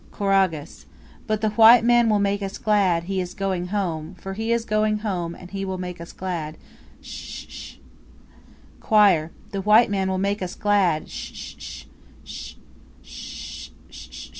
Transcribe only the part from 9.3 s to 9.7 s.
The